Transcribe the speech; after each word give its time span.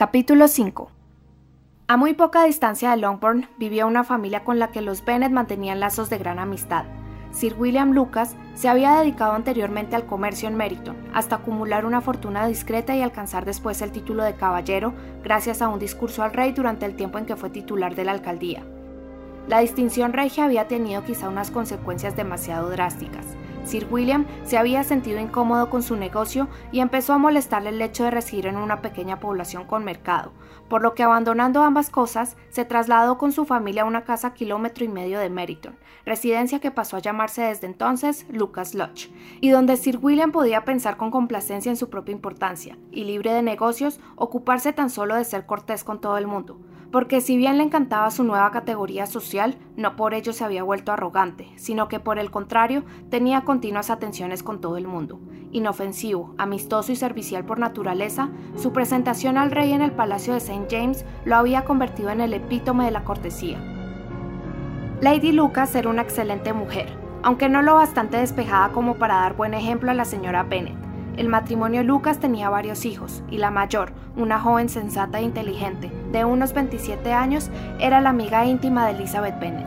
Capítulo 0.00 0.48
5 0.48 0.90
A 1.86 1.98
muy 1.98 2.14
poca 2.14 2.44
distancia 2.44 2.90
de 2.90 2.96
Longbourn 2.96 3.50
vivía 3.58 3.84
una 3.84 4.02
familia 4.02 4.44
con 4.44 4.58
la 4.58 4.70
que 4.70 4.80
los 4.80 5.04
Bennet 5.04 5.30
mantenían 5.30 5.78
lazos 5.78 6.08
de 6.08 6.16
gran 6.16 6.38
amistad. 6.38 6.86
Sir 7.32 7.54
William 7.58 7.92
Lucas 7.92 8.34
se 8.54 8.70
había 8.70 8.98
dedicado 8.98 9.34
anteriormente 9.34 9.96
al 9.96 10.06
comercio 10.06 10.48
en 10.48 10.56
Meryton, 10.56 10.96
hasta 11.12 11.36
acumular 11.36 11.84
una 11.84 12.00
fortuna 12.00 12.46
discreta 12.46 12.96
y 12.96 13.02
alcanzar 13.02 13.44
después 13.44 13.82
el 13.82 13.92
título 13.92 14.24
de 14.24 14.36
caballero 14.36 14.94
gracias 15.22 15.60
a 15.60 15.68
un 15.68 15.78
discurso 15.78 16.22
al 16.22 16.32
rey 16.32 16.52
durante 16.52 16.86
el 16.86 16.96
tiempo 16.96 17.18
en 17.18 17.26
que 17.26 17.36
fue 17.36 17.50
titular 17.50 17.94
de 17.94 18.04
la 18.04 18.12
alcaldía. 18.12 18.64
La 19.48 19.58
distinción 19.58 20.14
regia 20.14 20.46
había 20.46 20.66
tenido 20.66 21.04
quizá 21.04 21.28
unas 21.28 21.50
consecuencias 21.50 22.16
demasiado 22.16 22.70
drásticas. 22.70 23.26
Sir 23.64 23.86
William 23.90 24.26
se 24.44 24.58
había 24.58 24.82
sentido 24.84 25.20
incómodo 25.20 25.70
con 25.70 25.82
su 25.82 25.96
negocio 25.96 26.48
y 26.72 26.80
empezó 26.80 27.12
a 27.12 27.18
molestarle 27.18 27.70
el 27.70 27.82
hecho 27.82 28.04
de 28.04 28.10
residir 28.10 28.46
en 28.46 28.56
una 28.56 28.82
pequeña 28.82 29.20
población 29.20 29.64
con 29.64 29.84
mercado, 29.84 30.32
por 30.68 30.82
lo 30.82 30.94
que 30.94 31.02
abandonando 31.02 31.62
ambas 31.62 31.90
cosas, 31.90 32.36
se 32.48 32.64
trasladó 32.64 33.18
con 33.18 33.32
su 33.32 33.44
familia 33.44 33.82
a 33.82 33.86
una 33.86 34.04
casa 34.04 34.28
a 34.28 34.34
kilómetro 34.34 34.84
y 34.84 34.88
medio 34.88 35.18
de 35.18 35.30
Meryton, 35.30 35.76
residencia 36.04 36.60
que 36.60 36.70
pasó 36.70 36.96
a 36.96 37.00
llamarse 37.00 37.42
desde 37.42 37.66
entonces 37.66 38.26
Lucas 38.30 38.74
Lodge, 38.74 39.10
y 39.40 39.50
donde 39.50 39.76
Sir 39.76 39.98
William 40.00 40.32
podía 40.32 40.64
pensar 40.64 40.96
con 40.96 41.10
complacencia 41.10 41.70
en 41.70 41.76
su 41.76 41.90
propia 41.90 42.12
importancia, 42.12 42.78
y 42.90 43.04
libre 43.04 43.32
de 43.32 43.42
negocios, 43.42 44.00
ocuparse 44.16 44.72
tan 44.72 44.90
solo 44.90 45.16
de 45.16 45.24
ser 45.24 45.46
cortés 45.46 45.84
con 45.84 46.00
todo 46.00 46.18
el 46.18 46.26
mundo, 46.26 46.58
porque 46.90 47.20
si 47.20 47.36
bien 47.36 47.56
le 47.56 47.64
encantaba 47.64 48.10
su 48.10 48.24
nueva 48.24 48.50
categoría 48.50 49.06
social, 49.06 49.56
no 49.76 49.96
por 49.96 50.12
ello 50.12 50.32
se 50.32 50.44
había 50.44 50.62
vuelto 50.62 50.92
arrogante, 50.92 51.48
sino 51.56 51.88
que 51.88 52.00
por 52.00 52.18
el 52.18 52.30
contrario 52.30 52.84
tenía 53.10 53.42
continuas 53.42 53.90
atenciones 53.90 54.42
con 54.42 54.60
todo 54.60 54.76
el 54.76 54.86
mundo. 54.86 55.20
Inofensivo, 55.52 56.34
amistoso 56.38 56.92
y 56.92 56.96
servicial 56.96 57.44
por 57.44 57.58
naturaleza, 57.58 58.30
su 58.56 58.72
presentación 58.72 59.38
al 59.38 59.50
rey 59.50 59.72
en 59.72 59.82
el 59.82 59.92
Palacio 59.92 60.32
de 60.32 60.38
St. 60.38 60.66
James 60.70 61.04
lo 61.24 61.36
había 61.36 61.64
convertido 61.64 62.10
en 62.10 62.20
el 62.20 62.34
epítome 62.34 62.84
de 62.84 62.90
la 62.90 63.04
cortesía. 63.04 63.58
Lady 65.00 65.32
Lucas 65.32 65.74
era 65.74 65.88
una 65.88 66.02
excelente 66.02 66.52
mujer, 66.52 66.88
aunque 67.22 67.48
no 67.48 67.62
lo 67.62 67.74
bastante 67.74 68.16
despejada 68.16 68.70
como 68.70 68.96
para 68.96 69.14
dar 69.14 69.36
buen 69.36 69.54
ejemplo 69.54 69.90
a 69.90 69.94
la 69.94 70.04
señora 70.04 70.42
Bennet. 70.42 70.79
El 71.16 71.28
matrimonio 71.28 71.82
Lucas 71.82 72.18
tenía 72.18 72.48
varios 72.48 72.84
hijos, 72.84 73.22
y 73.30 73.38
la 73.38 73.50
mayor, 73.50 73.92
una 74.16 74.40
joven 74.40 74.68
sensata 74.68 75.18
e 75.18 75.22
inteligente, 75.22 75.90
de 76.12 76.24
unos 76.24 76.52
27 76.52 77.12
años, 77.12 77.50
era 77.78 78.00
la 78.00 78.10
amiga 78.10 78.46
íntima 78.46 78.86
de 78.86 78.92
Elizabeth 78.92 79.38
Bennet. 79.38 79.66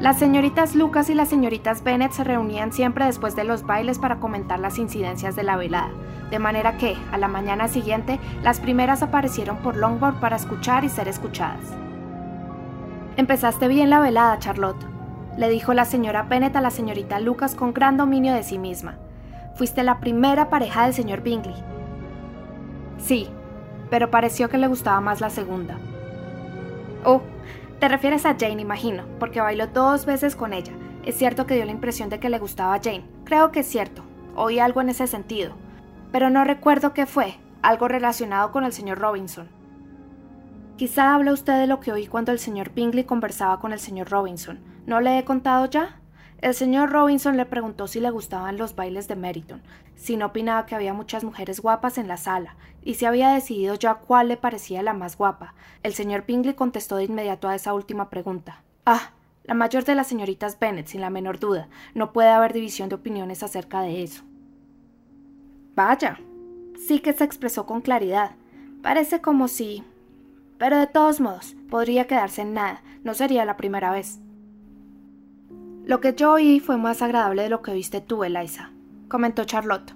Las 0.00 0.18
señoritas 0.18 0.74
Lucas 0.74 1.10
y 1.10 1.14
las 1.14 1.28
señoritas 1.28 1.84
Bennet 1.84 2.12
se 2.12 2.24
reunían 2.24 2.72
siempre 2.72 3.04
después 3.04 3.36
de 3.36 3.44
los 3.44 3.64
bailes 3.64 3.98
para 3.98 4.18
comentar 4.18 4.58
las 4.58 4.78
incidencias 4.78 5.36
de 5.36 5.44
la 5.44 5.56
velada, 5.56 5.90
de 6.30 6.38
manera 6.38 6.76
que, 6.76 6.96
a 7.12 7.18
la 7.18 7.28
mañana 7.28 7.68
siguiente, 7.68 8.18
las 8.42 8.58
primeras 8.58 9.02
aparecieron 9.02 9.58
por 9.58 9.76
Longbourn 9.76 10.18
para 10.18 10.36
escuchar 10.36 10.84
y 10.84 10.88
ser 10.88 11.06
escuchadas. 11.06 11.60
Empezaste 13.16 13.68
bien 13.68 13.90
la 13.90 14.00
velada, 14.00 14.38
Charlotte, 14.38 14.92
le 15.36 15.48
dijo 15.48 15.72
la 15.72 15.84
señora 15.84 16.24
Bennet 16.24 16.56
a 16.56 16.60
la 16.60 16.70
señorita 16.70 17.20
Lucas 17.20 17.54
con 17.54 17.72
gran 17.72 17.96
dominio 17.96 18.34
de 18.34 18.42
sí 18.42 18.58
misma. 18.58 18.96
Fuiste 19.54 19.82
la 19.82 20.00
primera 20.00 20.50
pareja 20.50 20.84
del 20.84 20.94
señor 20.94 21.22
Bingley. 21.22 21.54
Sí, 22.98 23.28
pero 23.90 24.10
pareció 24.10 24.48
que 24.48 24.58
le 24.58 24.68
gustaba 24.68 25.00
más 25.00 25.20
la 25.20 25.30
segunda. 25.30 25.78
Oh, 27.04 27.20
te 27.78 27.88
refieres 27.88 28.24
a 28.26 28.36
Jane, 28.38 28.62
imagino, 28.62 29.04
porque 29.18 29.40
bailó 29.40 29.66
dos 29.66 30.06
veces 30.06 30.36
con 30.36 30.52
ella. 30.52 30.72
Es 31.04 31.16
cierto 31.16 31.46
que 31.46 31.54
dio 31.54 31.64
la 31.64 31.72
impresión 31.72 32.08
de 32.08 32.20
que 32.20 32.30
le 32.30 32.38
gustaba 32.38 32.74
a 32.74 32.80
Jane. 32.80 33.04
Creo 33.24 33.50
que 33.50 33.60
es 33.60 33.66
cierto. 33.66 34.02
Oí 34.36 34.60
algo 34.60 34.80
en 34.80 34.88
ese 34.88 35.06
sentido. 35.06 35.54
Pero 36.12 36.30
no 36.30 36.44
recuerdo 36.44 36.94
qué 36.94 37.06
fue. 37.06 37.34
Algo 37.60 37.88
relacionado 37.88 38.52
con 38.52 38.64
el 38.64 38.72
señor 38.72 38.98
Robinson. 38.98 39.48
Quizá 40.76 41.14
habla 41.14 41.32
usted 41.32 41.58
de 41.58 41.66
lo 41.66 41.80
que 41.80 41.92
oí 41.92 42.06
cuando 42.06 42.32
el 42.32 42.38
señor 42.38 42.72
Bingley 42.72 43.04
conversaba 43.04 43.60
con 43.60 43.72
el 43.72 43.80
señor 43.80 44.10
Robinson. 44.10 44.60
¿No 44.86 45.00
le 45.00 45.18
he 45.18 45.24
contado 45.24 45.66
ya? 45.66 46.00
El 46.42 46.54
señor 46.54 46.90
Robinson 46.90 47.36
le 47.36 47.46
preguntó 47.46 47.86
si 47.86 48.00
le 48.00 48.10
gustaban 48.10 48.58
los 48.58 48.74
bailes 48.74 49.06
de 49.06 49.14
Meryton, 49.14 49.62
si 49.94 50.16
no 50.16 50.26
opinaba 50.26 50.66
que 50.66 50.74
había 50.74 50.92
muchas 50.92 51.22
mujeres 51.22 51.60
guapas 51.60 51.98
en 51.98 52.08
la 52.08 52.16
sala, 52.16 52.56
y 52.82 52.94
si 52.94 53.04
había 53.04 53.30
decidido 53.30 53.76
ya 53.76 53.94
cuál 53.94 54.26
le 54.26 54.36
parecía 54.36 54.82
la 54.82 54.92
más 54.92 55.16
guapa. 55.16 55.54
El 55.84 55.94
señor 55.94 56.26
Bingley 56.26 56.54
contestó 56.54 56.96
de 56.96 57.04
inmediato 57.04 57.48
a 57.48 57.54
esa 57.54 57.72
última 57.74 58.10
pregunta. 58.10 58.64
Ah, 58.84 59.12
la 59.44 59.54
mayor 59.54 59.84
de 59.84 59.94
las 59.94 60.08
señoritas 60.08 60.58
Bennet, 60.58 60.88
sin 60.88 61.00
la 61.00 61.10
menor 61.10 61.38
duda. 61.38 61.68
No 61.94 62.12
puede 62.12 62.30
haber 62.30 62.52
división 62.52 62.88
de 62.88 62.96
opiniones 62.96 63.44
acerca 63.44 63.80
de 63.80 64.02
eso. 64.02 64.24
Vaya. 65.76 66.18
Sí 66.88 66.98
que 66.98 67.12
se 67.12 67.22
expresó 67.22 67.66
con 67.66 67.82
claridad. 67.82 68.32
Parece 68.82 69.20
como 69.20 69.46
si... 69.46 69.84
Pero 70.58 70.76
de 70.76 70.88
todos 70.88 71.20
modos, 71.20 71.54
podría 71.70 72.08
quedarse 72.08 72.42
en 72.42 72.54
nada. 72.54 72.82
No 73.04 73.14
sería 73.14 73.44
la 73.44 73.56
primera 73.56 73.92
vez. 73.92 74.18
Lo 75.84 76.00
que 76.00 76.14
yo 76.14 76.32
oí 76.32 76.60
fue 76.60 76.76
más 76.76 77.02
agradable 77.02 77.42
de 77.42 77.48
lo 77.48 77.60
que 77.60 77.74
viste 77.74 78.00
tú, 78.00 78.22
Eliza, 78.22 78.70
comentó 79.08 79.44
Charlotte. 79.44 79.94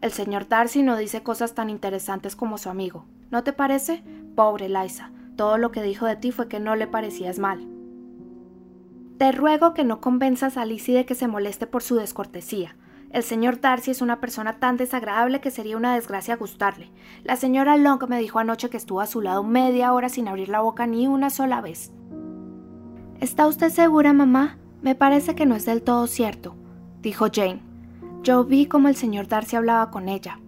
El 0.00 0.10
señor 0.10 0.48
Darcy 0.48 0.82
no 0.82 0.96
dice 0.96 1.22
cosas 1.22 1.54
tan 1.54 1.68
interesantes 1.68 2.34
como 2.34 2.56
su 2.56 2.70
amigo. 2.70 3.04
¿No 3.30 3.44
te 3.44 3.52
parece? 3.52 4.02
Pobre 4.34 4.66
Eliza, 4.66 5.10
todo 5.36 5.58
lo 5.58 5.70
que 5.70 5.82
dijo 5.82 6.06
de 6.06 6.16
ti 6.16 6.32
fue 6.32 6.48
que 6.48 6.60
no 6.60 6.76
le 6.76 6.86
parecías 6.86 7.38
mal. 7.38 7.68
Te 9.18 9.30
ruego 9.32 9.74
que 9.74 9.84
no 9.84 10.00
convenzas 10.00 10.56
a 10.56 10.64
Lizzie 10.64 10.94
de 10.94 11.04
que 11.04 11.14
se 11.14 11.28
moleste 11.28 11.66
por 11.66 11.82
su 11.82 11.96
descortesía. 11.96 12.76
El 13.10 13.22
señor 13.22 13.60
Darcy 13.60 13.90
es 13.90 14.00
una 14.00 14.20
persona 14.20 14.58
tan 14.58 14.78
desagradable 14.78 15.40
que 15.40 15.50
sería 15.50 15.76
una 15.76 15.94
desgracia 15.94 16.36
gustarle. 16.36 16.90
La 17.24 17.36
señora 17.36 17.76
Long 17.76 18.02
me 18.08 18.18
dijo 18.18 18.38
anoche 18.38 18.70
que 18.70 18.76
estuvo 18.78 19.02
a 19.02 19.06
su 19.06 19.20
lado 19.20 19.42
media 19.42 19.92
hora 19.92 20.08
sin 20.08 20.26
abrir 20.26 20.48
la 20.48 20.60
boca 20.60 20.86
ni 20.86 21.06
una 21.06 21.28
sola 21.28 21.60
vez. 21.60 21.92
¿Está 23.20 23.46
usted 23.46 23.70
segura, 23.70 24.12
mamá? 24.14 24.56
Me 24.80 24.94
parece 24.94 25.34
que 25.34 25.46
no 25.46 25.56
es 25.56 25.64
del 25.64 25.82
todo 25.82 26.06
cierto, 26.06 26.54
dijo 27.02 27.26
Jane. 27.32 27.62
Yo 28.22 28.44
vi 28.44 28.66
cómo 28.66 28.88
el 28.88 28.96
señor 28.96 29.26
Darcy 29.26 29.56
hablaba 29.56 29.90
con 29.90 30.08
ella. 30.08 30.40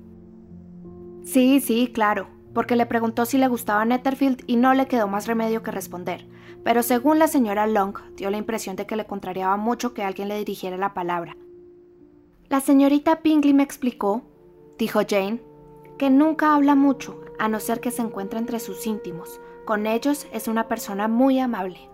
Sí, 1.25 1.61
sí, 1.61 1.91
claro, 1.93 2.29
porque 2.55 2.77
le 2.77 2.87
preguntó 2.87 3.27
si 3.27 3.39
le 3.39 3.49
gustaba 3.49 3.85
Netherfield 3.85 4.43
y 4.47 4.57
no 4.57 4.75
le 4.75 4.87
quedó 4.87 5.09
más 5.09 5.27
remedio 5.27 5.63
que 5.63 5.71
responder. 5.71 6.27
Pero 6.65 6.83
según 6.83 7.19
la 7.19 7.29
señora 7.29 7.67
Long, 7.67 7.97
dio 8.17 8.31
la 8.31 8.37
impresión 8.37 8.77
de 8.77 8.87
que 8.87 8.97
le 8.97 9.07
contrariaba 9.07 9.57
mucho 9.57 9.95
que 9.95 10.03
alguien 10.03 10.29
le 10.29 10.39
dirigiera 10.39 10.77
la 10.77 10.95
palabra. 10.95 11.37
La 12.49 12.61
señorita 12.61 13.21
Pingley 13.21 13.55
me 13.55 13.63
explicó, 13.63 14.23
dijo 14.79 15.01
Jane, 15.09 15.41
que 15.99 16.11
nunca 16.11 16.55
habla 16.55 16.75
mucho, 16.75 17.21
a 17.39 17.49
no 17.49 17.61
ser 17.61 17.81
que 17.81 17.91
se 17.91 18.03
encuentre 18.03 18.39
entre 18.39 18.61
sus 18.61 18.87
íntimos. 18.87 19.41
Con 19.65 19.87
ellos 19.87 20.27
es 20.33 20.49
una 20.49 20.67
persona 20.67 21.09
muy 21.09 21.39
amable. 21.39 21.89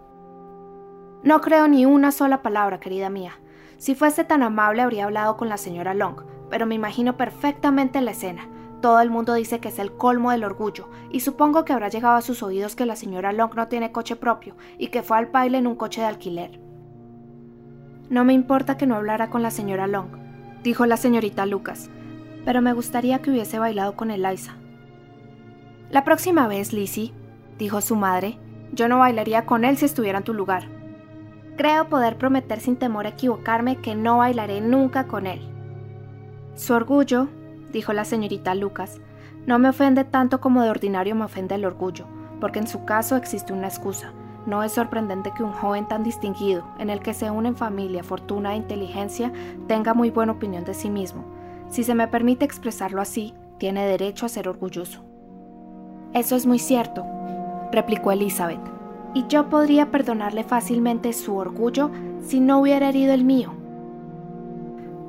No 1.26 1.41
creo 1.41 1.66
ni 1.66 1.84
una 1.87 2.12
sola 2.12 2.41
palabra, 2.41 2.78
querida 2.78 3.10
mía. 3.10 3.32
Si 3.78 3.97
fuese 3.97 4.22
tan 4.22 4.44
amable 4.44 4.82
habría 4.82 5.06
hablado 5.06 5.37
con 5.37 5.48
la 5.48 5.56
señora 5.56 5.92
Long, 5.92 6.20
pero 6.50 6.66
me 6.66 6.76
imagino 6.76 7.16
perfectamente 7.16 8.00
la 8.00 8.12
escena. 8.12 8.48
Todo 8.81 9.00
el 9.00 9.10
mundo 9.10 9.34
dice 9.34 9.59
que 9.59 9.70
es 9.70 9.81
el 9.81 9.91
colmo 9.91 10.31
del 10.31 10.44
orgullo, 10.44 10.88
y 11.10 11.19
supongo 11.19 11.64
que 11.64 11.72
habrá 11.72 11.88
llegado 11.88 12.14
a 12.14 12.22
sus 12.22 12.44
oídos 12.44 12.76
que 12.76 12.87
la 12.87 12.94
señora 12.94 13.32
Long 13.32 13.53
no 13.56 13.66
tiene 13.66 13.91
coche 13.91 14.14
propio 14.14 14.54
y 14.78 14.87
que 14.87 15.03
fue 15.03 15.19
al 15.19 15.26
baile 15.26 15.59
en 15.59 15.66
un 15.66 15.75
coche 15.75 16.00
de 16.00 16.06
alquiler. 16.06 16.60
No 18.08 18.25
me 18.25 18.32
importa 18.32 18.76
que 18.76 18.87
no 18.87 18.94
hablara 18.94 19.28
con 19.28 19.43
la 19.43 19.50
señora 19.50 19.88
Long, 19.88 20.10
dijo 20.62 20.87
la 20.87 20.97
señorita 20.97 21.44
Lucas, 21.44 21.91
pero 22.44 22.62
me 22.62 22.72
gustaría 22.72 23.20
que 23.20 23.32
hubiese 23.32 23.58
bailado 23.58 23.97
con 23.97 24.12
Eliza. 24.12 24.53
La 25.91 26.04
próxima 26.04 26.47
vez, 26.47 26.72
Lizzie, 26.72 27.12
dijo 27.58 27.81
su 27.81 27.97
madre, 27.97 28.38
yo 28.70 28.87
no 28.87 29.00
bailaría 29.00 29.44
con 29.44 29.64
él 29.64 29.76
si 29.76 29.87
estuviera 29.87 30.19
en 30.19 30.25
tu 30.25 30.32
lugar. 30.32 30.85
Creo 31.56 31.89
poder 31.89 32.19
prometer 32.19 32.61
sin 32.61 32.77
temor 32.77 33.06
a 33.06 33.11
equivocarme 33.11 33.77
que 33.77 33.94
no 33.94 34.19
bailaré 34.19 34.61
nunca 34.61 35.06
con 35.06 35.27
él. 35.27 35.41
Su 36.55 36.75
orgullo, 36.75 37.28
dijo 37.72 37.94
la 37.94 38.05
señorita 38.05 38.55
Lucas, 38.55 39.00
no 39.47 39.59
me 39.59 39.71
ofende 39.71 40.05
tanto 40.05 40.41
como 40.41 40.62
de 40.62 40.71
ordinario 40.71 41.15
me 41.15 41.25
ofende 41.25 41.55
el 41.55 41.64
orgullo, 41.64 42.05
porque 42.41 42.58
en 42.58 42.67
su 42.67 42.85
caso 42.85 43.17
existe 43.17 43.55
una 43.55 43.69
excusa. 43.69 44.12
No 44.44 44.62
es 44.62 44.73
sorprendente 44.73 45.32
que 45.35 45.43
un 45.43 45.53
joven 45.53 45.88
tan 45.88 46.05
distinguido, 46.05 46.62
en 46.79 46.91
el 46.91 47.00
que 47.00 47.14
se 47.14 47.31
unen 47.31 47.56
familia, 47.56 48.05
fortuna 48.05 48.52
e 48.52 48.59
inteligencia, 48.59 49.32
tenga 49.67 49.94
muy 49.94 50.11
buena 50.11 50.32
opinión 50.32 50.64
de 50.64 50.75
sí 50.75 50.91
mismo. 50.91 51.25
Si 51.70 51.85
se 51.85 51.94
me 51.94 52.06
permite 52.06 52.44
expresarlo 52.44 53.00
así, 53.00 53.35
tiene 53.59 53.87
derecho 53.87 54.26
a 54.26 54.29
ser 54.29 54.47
orgulloso. 54.47 55.02
Eso 56.12 56.37
es 56.37 56.47
muy 56.47 56.59
cierto, 56.59 57.05
replicó 57.73 58.12
Elizabeth 58.12 58.75
y 59.16 59.24
yo 59.28 59.48
podría 59.48 59.90
perdonarle 59.90 60.44
fácilmente 60.44 61.14
su 61.14 61.36
orgullo 61.36 61.90
si 62.20 62.38
no 62.38 62.60
hubiera 62.60 62.90
herido 62.90 63.14
el 63.14 63.24
mío. 63.24 63.54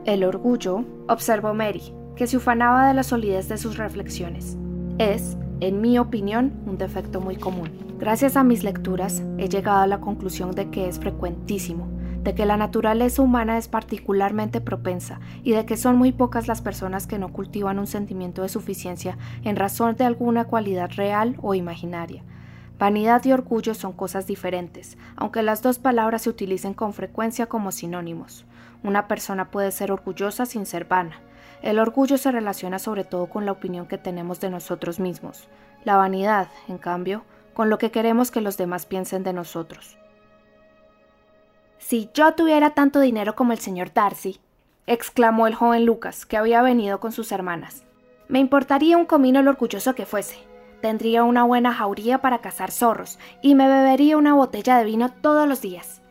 El 0.05 0.23
orgullo, 0.23 0.85
observó 1.09 1.53
Mary, 1.53 1.93
que 2.15 2.25
se 2.25 2.37
ufanaba 2.37 2.87
de 2.87 2.93
la 2.93 3.03
solidez 3.03 3.49
de 3.49 3.57
sus 3.57 3.75
reflexiones, 3.75 4.57
es, 4.97 5.35
en 5.59 5.81
mi 5.81 5.99
opinión, 5.99 6.53
un 6.65 6.77
defecto 6.77 7.19
muy 7.19 7.35
común. 7.35 7.69
Gracias 7.99 8.37
a 8.37 8.45
mis 8.45 8.63
lecturas, 8.63 9.23
he 9.37 9.49
llegado 9.49 9.79
a 9.79 9.87
la 9.87 9.99
conclusión 9.99 10.51
de 10.51 10.69
que 10.69 10.87
es 10.87 10.99
frecuentísimo. 10.99 11.89
de 12.23 12.35
que 12.35 12.45
la 12.45 12.57
naturaleza 12.57 13.21
humana 13.21 13.57
es 13.57 13.69
particularmente 13.69 14.59
propensa 14.59 15.21
y 15.43 15.53
de 15.53 15.65
que 15.65 15.77
son 15.77 15.97
muy 15.97 16.11
pocas 16.11 16.49
las 16.49 16.61
personas 16.61 17.07
que 17.07 17.17
no 17.17 17.31
cultivan 17.31 17.79
un 17.79 17.87
sentimiento 17.87 18.41
de 18.41 18.49
suficiencia 18.49 19.17
en 19.43 19.55
razón 19.55 19.95
de 19.95 20.03
alguna 20.03 20.43
cualidad 20.43 20.89
real 20.97 21.37
o 21.41 21.53
imaginaria. 21.53 22.23
Vanidad 22.79 23.25
y 23.25 23.31
orgullo 23.31 23.73
son 23.73 23.91
cosas 23.93 24.27
diferentes, 24.27 24.97
aunque 25.15 25.41
las 25.41 25.63
dos 25.63 25.79
palabras 25.79 26.23
se 26.23 26.29
utilicen 26.29 26.75
con 26.75 26.93
frecuencia 26.93 27.47
como 27.47 27.71
sinónimos. 27.71 28.45
Una 28.83 29.07
persona 29.07 29.49
puede 29.49 29.71
ser 29.71 29.91
orgullosa 29.91 30.45
sin 30.45 30.67
ser 30.67 30.85
vana. 30.85 31.19
El 31.63 31.79
orgullo 31.79 32.19
se 32.19 32.31
relaciona 32.31 32.77
sobre 32.77 33.03
todo 33.03 33.27
con 33.27 33.45
la 33.47 33.51
opinión 33.51 33.87
que 33.87 33.97
tenemos 33.97 34.39
de 34.39 34.51
nosotros 34.51 34.99
mismos. 34.99 35.47
La 35.85 35.97
vanidad, 35.97 36.49
en 36.67 36.77
cambio, 36.77 37.23
con 37.55 37.71
lo 37.71 37.79
que 37.79 37.89
queremos 37.89 38.29
que 38.29 38.41
los 38.41 38.57
demás 38.57 38.85
piensen 38.85 39.23
de 39.23 39.33
nosotros. 39.33 39.97
Si 41.79 42.11
yo 42.13 42.33
tuviera 42.33 42.71
tanto 42.71 42.99
dinero 42.99 43.35
como 43.35 43.53
el 43.53 43.59
señor 43.59 43.91
Darcy, 43.91 44.39
exclamó 44.85 45.47
el 45.47 45.55
joven 45.55 45.85
Lucas, 45.85 46.27
que 46.27 46.37
había 46.37 46.61
venido 46.61 46.99
con 46.99 47.11
sus 47.11 47.31
hermanas, 47.31 47.83
me 48.27 48.39
importaría 48.39 48.97
un 48.97 49.05
comino 49.05 49.41
lo 49.41 49.51
orgulloso 49.51 49.95
que 49.95 50.05
fuese. 50.05 50.37
Tendría 50.81 51.23
una 51.23 51.43
buena 51.43 51.73
jauría 51.73 52.19
para 52.19 52.39
cazar 52.39 52.71
zorros 52.71 53.17
y 53.41 53.55
me 53.55 53.67
bebería 53.67 54.17
una 54.17 54.33
botella 54.33 54.77
de 54.77 54.85
vino 54.85 55.09
todos 55.09 55.47
los 55.47 55.61
días. 55.61 56.01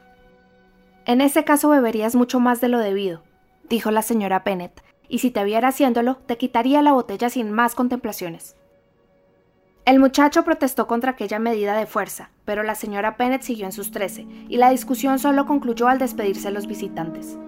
En 1.04 1.20
ese 1.20 1.44
caso 1.44 1.68
beberías 1.68 2.16
mucho 2.16 2.40
más 2.40 2.60
de 2.60 2.68
lo 2.68 2.78
debido, 2.78 3.22
dijo 3.68 3.90
la 3.92 4.02
señora 4.02 4.42
Pennett, 4.42 4.82
y 5.08 5.20
si 5.20 5.30
te 5.30 5.44
viera 5.44 5.68
haciéndolo, 5.68 6.16
te 6.26 6.36
quitaría 6.36 6.82
la 6.82 6.92
botella 6.92 7.30
sin 7.30 7.52
más 7.52 7.76
contemplaciones. 7.76 8.56
El 9.84 10.00
muchacho 10.00 10.42
protestó 10.42 10.88
contra 10.88 11.12
aquella 11.12 11.38
medida 11.38 11.76
de 11.76 11.86
fuerza, 11.86 12.30
pero 12.44 12.64
la 12.64 12.74
señora 12.74 13.16
Pennett 13.16 13.42
siguió 13.42 13.66
en 13.66 13.72
sus 13.72 13.92
trece, 13.92 14.26
y 14.48 14.56
la 14.56 14.70
discusión 14.70 15.20
solo 15.20 15.46
concluyó 15.46 15.86
al 15.86 16.00
despedirse 16.00 16.50
los 16.50 16.66
visitantes. 16.66 17.38